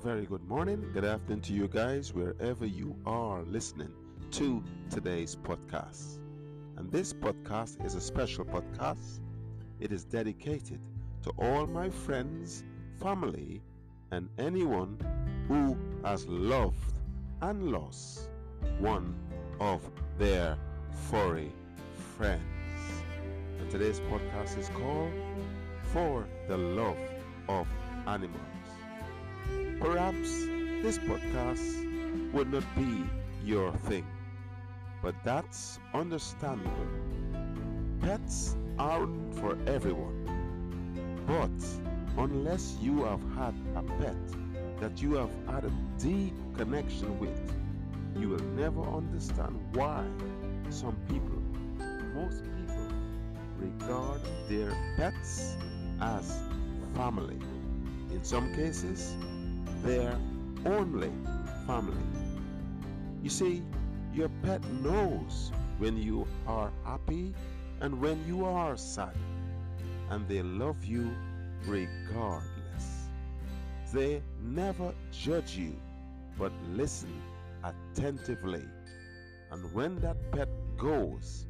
very 0.00 0.26
good 0.26 0.46
morning, 0.46 0.84
good 0.92 1.06
afternoon 1.06 1.40
to 1.40 1.54
you 1.54 1.68
guys, 1.68 2.12
wherever 2.12 2.66
you 2.66 2.94
are 3.06 3.42
listening 3.44 3.90
to 4.30 4.62
today's 4.90 5.34
podcast. 5.34 6.18
And 6.76 6.92
this 6.92 7.14
podcast 7.14 7.82
is 7.84 7.94
a 7.94 8.00
special 8.00 8.44
podcast. 8.44 9.20
It 9.80 9.92
is 9.92 10.04
dedicated 10.04 10.80
to 11.22 11.30
all 11.38 11.66
my 11.66 11.88
friends, 11.88 12.62
family, 13.00 13.62
and 14.10 14.28
anyone 14.38 14.98
who 15.48 15.76
has 16.04 16.26
loved 16.26 16.92
and 17.40 17.70
lost 17.72 18.28
one 18.78 19.14
of 19.60 19.80
their 20.18 20.58
furry 21.10 21.52
friends. 22.18 22.42
And 23.60 23.70
today's 23.70 24.00
podcast 24.00 24.58
is 24.58 24.68
called 24.70 25.12
For 25.84 26.26
the 26.48 26.58
Love 26.58 26.98
of 27.48 27.66
Animals. 28.06 28.65
Perhaps 29.80 30.46
this 30.82 30.98
podcast 30.98 32.32
would 32.32 32.52
not 32.52 32.64
be 32.76 33.04
your 33.44 33.72
thing, 33.88 34.06
but 35.02 35.14
that's 35.24 35.78
understandable. 35.94 36.88
Pets 38.00 38.56
aren't 38.78 39.34
for 39.34 39.56
everyone, 39.66 40.16
but 41.26 42.22
unless 42.22 42.76
you 42.80 43.04
have 43.04 43.20
had 43.36 43.54
a 43.74 43.82
pet 44.00 44.16
that 44.80 45.00
you 45.00 45.14
have 45.14 45.30
had 45.46 45.64
a 45.64 45.72
deep 45.98 46.34
connection 46.56 47.18
with, 47.18 47.38
you 48.18 48.28
will 48.28 48.44
never 48.56 48.82
understand 48.82 49.58
why 49.74 50.04
some 50.70 50.96
people, 51.08 51.42
most 52.14 52.42
people, 52.44 52.88
regard 53.58 54.20
their 54.48 54.72
pets 54.96 55.56
as 56.00 56.42
family. 56.94 57.38
In 58.10 58.22
some 58.22 58.54
cases, 58.54 59.16
their 59.86 60.18
only 60.64 61.12
family. 61.64 62.02
You 63.22 63.30
see, 63.30 63.62
your 64.12 64.28
pet 64.42 64.60
knows 64.82 65.52
when 65.78 65.96
you 65.96 66.26
are 66.48 66.72
happy 66.84 67.32
and 67.80 68.00
when 68.00 68.26
you 68.26 68.44
are 68.44 68.76
sad, 68.76 69.14
and 70.10 70.26
they 70.26 70.42
love 70.42 70.84
you 70.84 71.14
regardless. 71.66 73.10
They 73.92 74.22
never 74.42 74.92
judge 75.12 75.56
you, 75.56 75.76
but 76.36 76.50
listen 76.72 77.22
attentively. 77.62 78.64
And 79.52 79.72
when 79.72 80.00
that 80.00 80.16
pet 80.32 80.48
goes, 80.76 81.46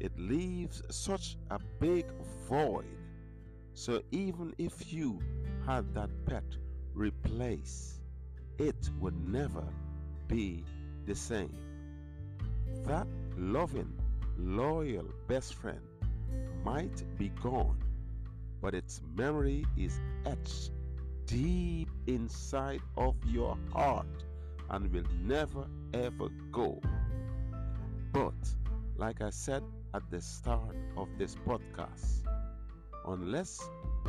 it 0.00 0.10
leaves 0.18 0.82
such 0.90 1.36
a 1.50 1.60
big 1.78 2.06
void. 2.48 2.98
So 3.74 4.02
even 4.10 4.54
if 4.58 4.92
you 4.92 5.20
had 5.64 5.94
that 5.94 6.10
pet 6.26 6.44
replace, 6.96 8.00
it 8.58 8.90
would 8.98 9.28
never 9.28 9.64
be 10.28 10.64
the 11.04 11.14
same. 11.14 11.54
That 12.84 13.06
loving, 13.36 13.92
loyal 14.38 15.06
best 15.28 15.54
friend 15.54 15.80
might 16.64 17.04
be 17.18 17.28
gone, 17.42 17.78
but 18.62 18.74
its 18.74 19.02
memory 19.14 19.66
is 19.76 20.00
etched 20.24 20.72
deep 21.26 21.88
inside 22.06 22.80
of 22.96 23.14
your 23.26 23.58
heart 23.72 24.24
and 24.70 24.90
will 24.92 25.06
never 25.22 25.66
ever 25.92 26.28
go. 26.50 26.80
But, 28.12 28.34
like 28.96 29.20
I 29.20 29.30
said 29.30 29.62
at 29.92 30.10
the 30.10 30.20
start 30.20 30.76
of 30.96 31.08
this 31.18 31.36
podcast, 31.46 32.22
unless 33.06 33.60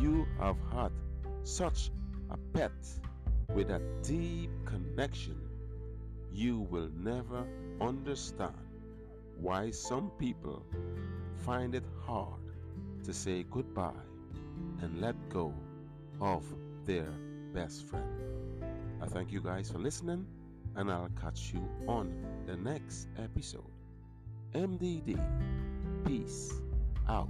you 0.00 0.26
have 0.38 0.56
had 0.72 0.92
such 1.42 1.90
a 2.30 2.36
pet 2.56 2.72
with 3.54 3.70
a 3.70 3.80
deep 4.02 4.50
connection, 4.64 5.40
you 6.32 6.60
will 6.70 6.90
never 6.96 7.46
understand 7.80 8.54
why 9.40 9.70
some 9.70 10.10
people 10.18 10.64
find 11.36 11.74
it 11.74 11.84
hard 12.04 12.40
to 13.04 13.12
say 13.12 13.44
goodbye 13.50 13.92
and 14.82 15.00
let 15.00 15.14
go 15.28 15.54
of 16.20 16.44
their 16.84 17.08
best 17.54 17.86
friend. 17.86 18.06
I 19.00 19.06
thank 19.06 19.32
you 19.32 19.40
guys 19.40 19.70
for 19.70 19.78
listening, 19.78 20.26
and 20.76 20.90
I'll 20.90 21.10
catch 21.20 21.52
you 21.54 21.66
on 21.86 22.12
the 22.46 22.56
next 22.56 23.08
episode. 23.18 23.70
MDD, 24.54 25.18
peace 26.04 26.52
out. 27.08 27.28